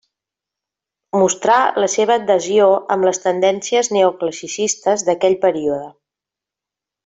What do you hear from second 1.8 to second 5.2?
la seva adhesió amb les tendències neoclassicistes